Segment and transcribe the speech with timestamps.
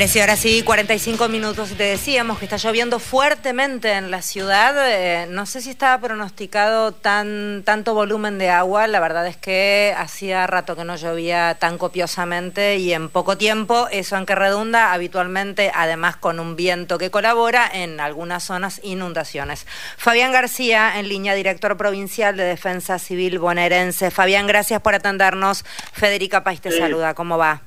[0.00, 1.74] 13 horas y 45 minutos.
[1.76, 4.74] Te decíamos que está lloviendo fuertemente en la ciudad.
[4.88, 8.86] Eh, no sé si estaba pronosticado tan tanto volumen de agua.
[8.86, 13.88] La verdad es que hacía rato que no llovía tan copiosamente y en poco tiempo.
[13.92, 19.66] Eso en que redunda habitualmente, además con un viento que colabora en algunas zonas inundaciones.
[19.98, 24.10] Fabián García, en línea director provincial de Defensa Civil bonaerense.
[24.10, 25.62] Fabián, gracias por atendernos.
[25.92, 27.12] Federica País te saluda.
[27.12, 27.60] ¿Cómo va?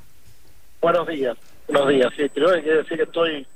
[0.81, 1.37] Buenos días.
[1.67, 3.47] Buenos días, sí, que decir que estoy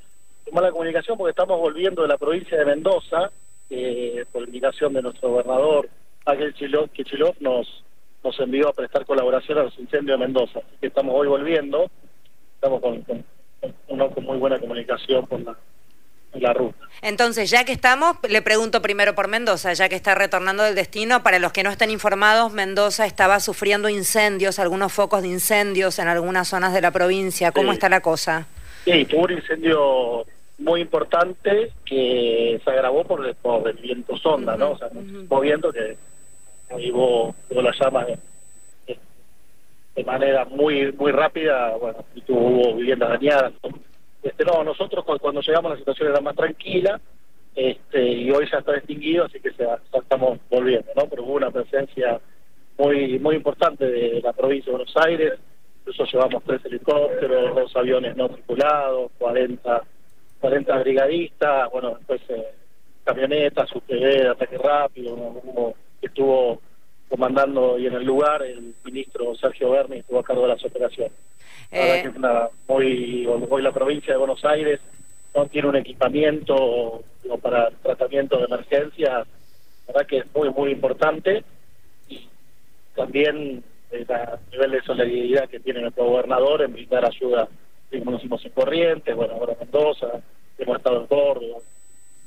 [0.45, 3.31] en mala comunicación porque estamos volviendo de la provincia de Mendoza,
[3.69, 5.89] eh, por indicación de nuestro gobernador,
[6.25, 7.83] Ángel Kichilov, nos,
[8.23, 10.59] nos envió a prestar colaboración a los incendios de Mendoza.
[10.59, 11.89] Así que estamos hoy volviendo,
[12.55, 13.25] estamos con, con,
[13.87, 15.57] con muy buena comunicación por la,
[16.39, 16.87] la ruta.
[17.01, 21.21] Entonces, ya que estamos, le pregunto primero por Mendoza, ya que está retornando del destino.
[21.21, 26.07] Para los que no estén informados, Mendoza estaba sufriendo incendios, algunos focos de incendios en
[26.07, 27.51] algunas zonas de la provincia.
[27.51, 28.47] ¿Cómo está la cosa?
[28.85, 30.25] Sí, tuvo un incendio
[30.57, 34.71] muy importante que se agravó por el, por el viento sonda, ¿no?
[34.71, 35.97] O sea, uh viento que
[36.69, 38.97] avivó las llamas de,
[39.95, 43.53] de, manera muy muy rápida, bueno, y tuvo viviendas dañadas,
[44.27, 46.99] este, no, nosotros cuando llegamos la situación era más tranquila
[47.55, 51.07] este, y hoy ya está extinguido, así que se, estamos volviendo, ¿no?
[51.07, 52.19] Pero hubo una presencia
[52.77, 55.33] muy muy importante de la provincia de Buenos Aires,
[55.79, 59.83] incluso llevamos tres helicópteros, dos aviones no tripulados, 40,
[60.39, 62.53] 40 brigadistas, bueno, después eh,
[63.03, 66.61] camionetas, UTV de ataque rápido, uno estuvo
[67.09, 71.13] comandando y en el lugar el ministro Sergio Berni estuvo a cargo de las operaciones.
[71.71, 72.01] Eh...
[72.03, 74.79] que una, hoy, hoy la provincia de Buenos Aires
[75.35, 77.03] no tiene un equipamiento
[77.41, 79.25] para tratamiento de emergencia,
[79.87, 81.43] verdad que es muy, muy importante.
[82.09, 82.27] Y
[82.95, 84.07] también el
[84.51, 87.47] nivel de solidaridad que tiene nuestro gobernador en brindar ayuda,
[87.91, 90.07] hicimos en Corrientes, bueno, ahora en Mendoza,
[90.57, 91.59] hemos estado en Córdoba,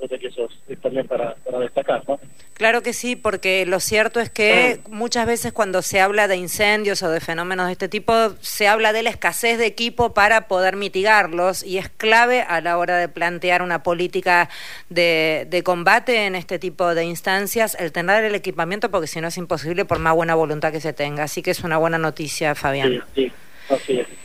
[0.09, 2.19] que eso es también para, para, destacar, ¿no?
[2.55, 7.03] Claro que sí, porque lo cierto es que muchas veces cuando se habla de incendios
[7.03, 10.77] o de fenómenos de este tipo, se habla de la escasez de equipo para poder
[10.77, 14.49] mitigarlos y es clave a la hora de plantear una política
[14.89, 19.29] de, de combate en este tipo de instancias el tener el equipamiento, porque si no
[19.29, 21.25] es imposible por más buena voluntad que se tenga.
[21.25, 23.05] Así que es una buena noticia, Fabián.
[23.15, 23.33] Sí, sí.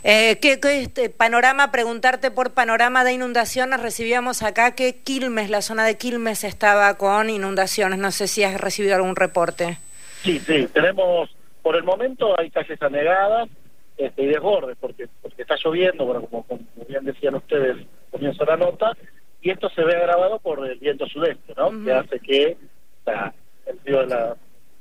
[0.04, 5.86] Eh, ¿qué, este panorama, preguntarte por panorama de inundaciones, recibíamos acá que Quilmes, la zona
[5.86, 9.78] de Quilmes estaba con inundaciones, no sé si has recibido algún reporte.
[10.24, 13.50] Sí, sí, tenemos, por el momento hay calles anegadas
[13.98, 17.78] este, y desbordes, porque, porque está lloviendo, bueno, como, como bien decían ustedes,
[18.12, 18.94] comienzo la nota,
[19.42, 21.72] y esto se ve agravado por el viento sudeste, ¿no?
[21.84, 22.58] Que hace que
[23.06, 24.36] el río de la,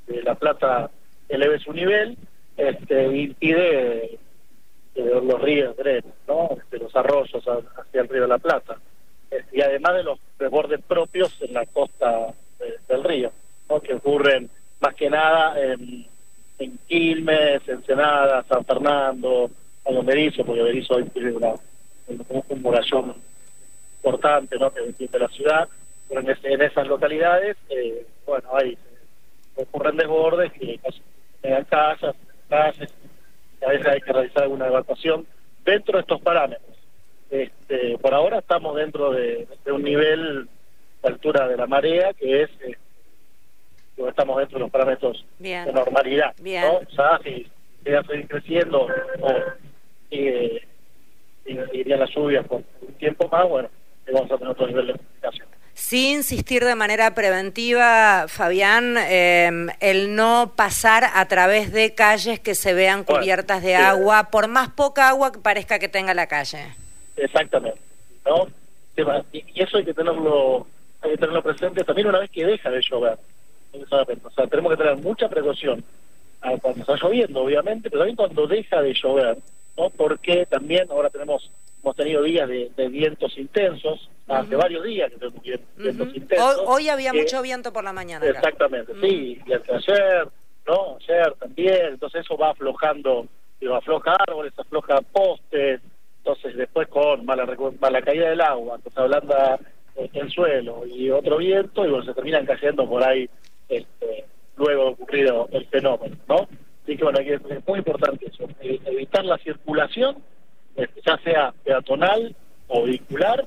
[0.06, 0.90] de la Plata
[1.28, 2.16] eleve su nivel,
[2.56, 4.18] este, impide de
[4.94, 5.74] los ríos,
[6.28, 6.56] ¿no?
[6.70, 8.76] de los arroyos hacia el río de la Plata.
[9.52, 12.32] y además de los desbordes propios en la costa
[12.88, 13.32] del río,
[13.68, 13.80] ¿no?
[13.80, 14.48] que ocurren
[14.80, 16.06] más que nada en,
[16.58, 19.50] en Quilmes, Ensenada, San Fernando,
[19.84, 23.14] en Berizo, porque Berizo hoy tiene un, murallón
[23.96, 24.72] importante ¿no?
[24.72, 25.68] que defiende la ciudad,
[26.08, 28.76] pero en, en esas localidades, eh, bueno, hay
[29.56, 30.80] ocurren desbordes que
[31.42, 32.14] en casas,
[32.48, 32.92] calles,
[33.62, 35.26] a veces hay que realizar alguna evacuación
[35.64, 36.76] dentro de estos parámetros.
[37.30, 40.48] Este, por ahora estamos dentro de, un nivel
[41.02, 42.76] de altura de la marea que es eh,
[44.08, 46.34] estamos dentro de los parámetros de normalidad.
[46.38, 46.76] ¿no?
[46.76, 47.46] O sea, si
[47.84, 48.86] llega a seguir creciendo
[49.20, 49.34] o
[50.10, 50.66] sigue,
[51.44, 53.68] seguirían las lluvias por un tiempo más, bueno,
[54.12, 55.53] vamos a tener otro nivel de comunicación.
[55.94, 62.56] Sí insistir de manera preventiva, Fabián, em, el no pasar a través de calles que
[62.56, 66.74] se vean cubiertas de agua, por más poca agua que parezca que tenga la calle.
[67.16, 67.78] Exactamente,
[68.26, 68.48] ¿no?
[69.32, 70.66] Y eso hay que tenerlo,
[71.00, 73.16] hay que tenerlo presente también una vez que deja de llover.
[73.72, 75.84] O sea, tenemos que tener mucha precaución
[76.60, 79.38] cuando está lloviendo, obviamente, pero también cuando deja de llover,
[79.76, 79.90] ¿no?
[79.90, 81.48] Porque también ahora tenemos
[81.84, 85.42] hemos tenido días de, vientos intensos, hace varios días que tenemos
[85.76, 86.62] vientos intensos.
[86.66, 88.26] Hoy, había mucho viento por la mañana.
[88.26, 90.28] Exactamente, sí, y ayer,
[90.66, 90.96] ¿no?
[90.96, 93.26] Ayer también, entonces eso va aflojando,
[93.60, 95.80] digo, afloja árboles, afloja postes,
[96.18, 97.46] entonces después con mala,
[97.80, 99.34] mala caída del agua, entonces hablando
[99.96, 103.28] el suelo y otro viento, y bueno, se terminan cayendo por ahí
[103.68, 104.24] este,
[104.56, 106.48] luego de ocurrido el fenómeno, ¿no?
[106.82, 110.16] Así que bueno, es muy importante eso, evitar la circulación
[111.04, 112.34] ya sea peatonal
[112.68, 113.44] o vehicular,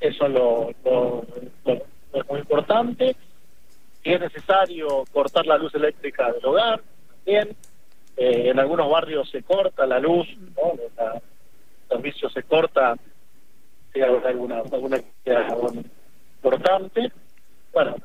[0.00, 3.16] eso lo, es muy importante.
[4.02, 6.80] Si es necesario cortar la luz eléctrica del hogar,
[7.24, 7.56] también.
[8.16, 10.74] Eh, en algunos barrios se corta la luz, ¿no?
[10.96, 11.20] la,
[11.88, 12.96] servicio se corta,
[13.92, 15.00] si hay alguna, alguna
[16.36, 17.10] importante,
[17.72, 17.96] bueno,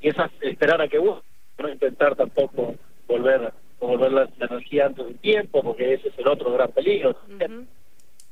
[0.00, 1.22] y esas esperar a que vos,
[1.58, 2.74] no intentar tampoco
[3.06, 3.52] volver
[3.86, 7.16] volver la, energía antes del tiempo, porque ese es el otro gran peligro.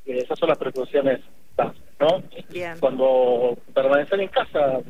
[0.05, 1.20] esas son las precauciones
[2.00, 2.22] ¿no?
[2.81, 4.81] Cuando permanecer en casa,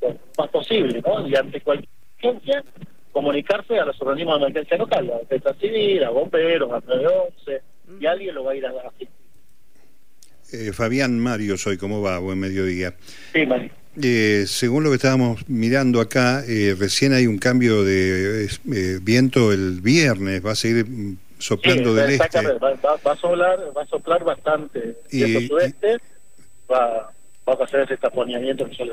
[0.00, 1.26] lo más posible, ¿no?
[1.26, 1.88] Y ante cualquier
[2.18, 2.64] emergencia,
[3.12, 7.62] comunicarse a los organismos de emergencia local, a la defensa civil, a bomberos, a 911,
[8.00, 9.08] y alguien lo va a ir a asistir.
[10.52, 12.18] Eh, Fabián Mario, soy, ¿cómo va?
[12.18, 12.94] Buen mediodía.
[13.32, 13.70] Sí, Mario.
[14.00, 19.52] Eh, según lo que estábamos mirando acá, eh, recién hay un cambio de eh, viento
[19.52, 20.86] el viernes, va a seguir
[21.40, 22.42] soplando del este.
[22.58, 25.98] Va, va, a soplar, va a soplar bastante y, sudeste,
[26.70, 27.12] va,
[27.48, 28.92] va a pasar ese taponeamiento que yo le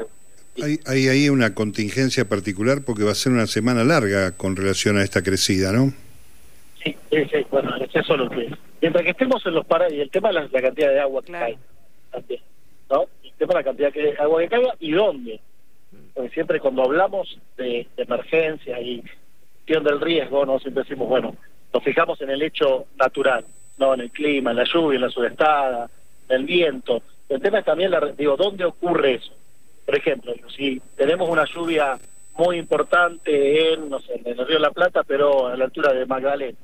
[0.63, 4.97] hay, hay ahí una contingencia particular porque va a ser una semana larga con relación
[4.97, 5.93] a esta crecida, ¿no?
[6.83, 8.49] Sí, sí, bueno, es eso lo que
[8.81, 11.35] Mientras que estemos en los parajes, y el tema es la, cantidad de agua que
[11.35, 11.57] hay
[12.11, 12.41] también,
[12.89, 13.05] ¿no?
[13.23, 15.39] El tema es la cantidad de agua que caiga y dónde.
[16.13, 19.03] Porque siempre cuando hablamos de, emergencia y
[19.57, 21.35] gestión del riesgo, no siempre decimos, bueno,
[21.73, 23.45] nos fijamos en el hecho natural,
[23.77, 25.89] no en el clima, en la lluvia, en la sudestada,
[26.29, 27.01] en el viento.
[27.29, 29.33] El tema es también, la, digo, ¿dónde ocurre eso?
[29.85, 31.97] Por ejemplo, si tenemos una lluvia
[32.37, 35.93] muy importante en, no sé, en el río de la Plata, pero a la altura
[35.93, 36.57] de Magdalena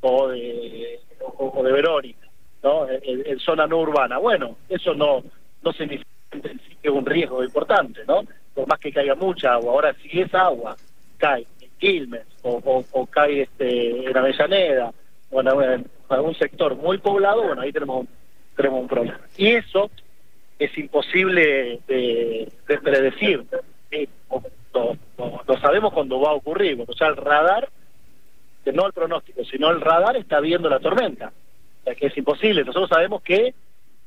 [0.00, 2.26] o de, o, de Verónica,
[2.62, 2.86] ¿no?
[2.88, 4.18] En, zona no urbana.
[4.18, 5.22] Bueno, eso no,
[5.62, 8.22] no significa que es un riesgo importante, ¿no?
[8.54, 9.72] Por más que caiga mucha agua.
[9.72, 10.76] Ahora, si esa agua
[11.18, 14.92] cae en Quilmes o, o, cae este, en Avellaneda
[15.30, 18.06] o en, algún sector muy poblado, bueno, ahí tenemos
[18.56, 19.20] tenemos un problema.
[19.36, 19.90] Y eso
[20.58, 22.52] es imposible de,
[22.82, 23.44] predecir.
[24.74, 26.84] Lo, sabemos cuando va a ocurrir.
[26.86, 27.68] o sea, el radar,
[28.74, 31.32] no el pronóstico, sino el radar está viendo la tormenta.
[31.80, 32.64] O sea, que es imposible.
[32.64, 33.54] Nosotros sabemos que,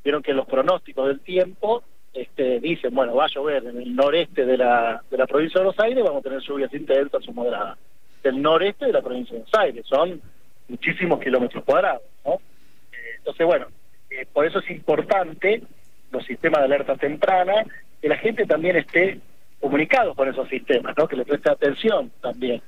[0.04, 1.84] vieron que los pronósticos del tiempo
[2.14, 5.66] este, dicen, bueno, va a llover en el noreste de la, de la provincia de
[5.66, 7.78] Buenos Aires, vamos a tener lluvias intensas o moderadas.
[8.24, 10.22] El noreste de la provincia de Buenos Aires, son
[10.68, 12.04] muchísimos kilómetros cuadrados.
[12.26, 12.34] ¿no?
[12.34, 13.68] Eh, entonces, bueno,
[14.10, 15.62] eh, por eso es importante
[16.12, 17.66] los sistemas de alerta temprana,
[18.02, 19.20] que la gente también esté
[19.60, 21.08] comunicado con esos sistemas, ¿no?
[21.08, 22.62] que le preste atención también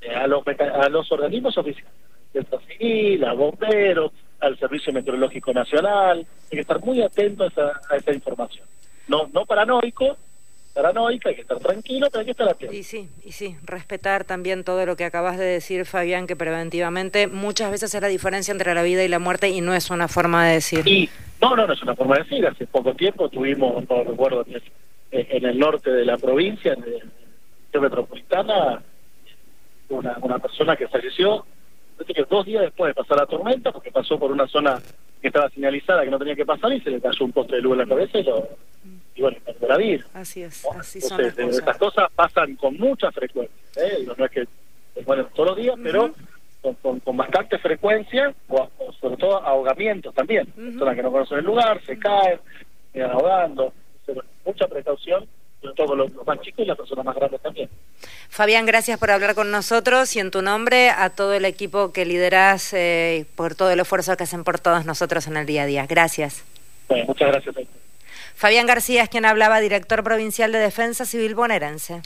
[0.00, 1.92] eh, a, los, a los organismos oficiales,
[2.32, 7.80] Defensa Civil, a bomberos, al Servicio Meteorológico Nacional, hay que estar muy atento a esa,
[7.90, 8.66] a esa información.
[9.06, 10.16] No, no paranoico,
[10.74, 12.74] paranoica, hay que estar tranquilo, pero hay que estar atento.
[12.74, 17.28] Y sí, y sí, respetar también todo lo que acabas de decir, Fabián, que preventivamente
[17.28, 20.08] muchas veces es la diferencia entre la vida y la muerte y no es una
[20.08, 20.86] forma de decir.
[20.86, 21.08] Y,
[21.40, 22.46] no, no, no es una forma de decir.
[22.46, 24.44] Hace poco tiempo tuvimos, no recuerdo,
[25.10, 26.84] en el norte de la provincia, en
[27.72, 28.82] la metropolitana,
[29.88, 31.44] una, una persona que falleció
[32.28, 34.80] dos días después de pasar la tormenta, porque pasó por una zona
[35.20, 37.62] que estaba señalizada que no tenía que pasar y se le cayó un poste de
[37.62, 38.48] luz en la cabeza y lo
[39.14, 39.36] y bueno,
[39.78, 40.04] vida.
[40.14, 41.58] Así es, así son las cosas.
[41.58, 44.06] Estas cosas pasan con mucha frecuencia, ¿eh?
[44.16, 44.46] no es que
[45.04, 46.14] bueno todos los días, pero
[46.82, 48.68] con, con, bastante frecuencia, o,
[49.00, 50.46] sobre todo ahogamientos también.
[50.46, 52.40] Personas que no conocen el lugar, se caen,
[52.92, 53.72] quedan ahogando.
[54.44, 55.28] mucha precaución
[55.64, 57.68] sobre todo los, más chicos y las personas más grandes también.
[58.28, 62.04] Fabián, gracias por hablar con nosotros y en tu nombre a todo el equipo que
[62.04, 65.66] lideras eh, por todo el esfuerzo que hacen por todos nosotros en el día a
[65.66, 65.86] día.
[65.86, 66.44] Gracias.
[66.88, 67.83] Bueno, muchas gracias.
[68.34, 72.02] Fabián García es quien hablaba, director provincial de Defensa Civil bonaerense.